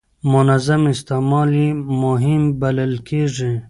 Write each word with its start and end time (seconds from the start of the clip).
منظم 0.33 0.81
استعمال 0.93 1.49
یې 1.61 1.69
مهم 2.03 2.43
بلل 2.61 2.93
کېږي. 3.07 3.51